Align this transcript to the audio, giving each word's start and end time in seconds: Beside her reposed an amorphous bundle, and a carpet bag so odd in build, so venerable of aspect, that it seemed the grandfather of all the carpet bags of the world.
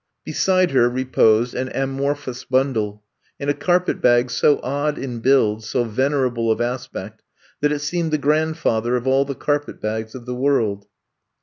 Beside 0.25 0.71
her 0.71 0.89
reposed 0.89 1.53
an 1.53 1.69
amorphous 1.75 2.43
bundle, 2.43 3.03
and 3.39 3.51
a 3.51 3.53
carpet 3.53 4.01
bag 4.01 4.31
so 4.31 4.59
odd 4.63 4.97
in 4.97 5.19
build, 5.19 5.63
so 5.63 5.83
venerable 5.83 6.51
of 6.51 6.59
aspect, 6.59 7.21
that 7.59 7.71
it 7.71 7.81
seemed 7.81 8.09
the 8.09 8.17
grandfather 8.17 8.95
of 8.95 9.05
all 9.05 9.25
the 9.25 9.35
carpet 9.35 9.79
bags 9.79 10.15
of 10.15 10.25
the 10.25 10.33
world. 10.33 10.87